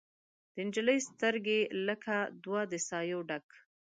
د 0.53 0.55
نجلۍ 0.67 0.99
سترګې 1.09 1.59
لکه 1.87 2.15
دوه 2.43 2.61
د 2.71 2.73
سايو 2.87 3.19
ډک 3.29 3.47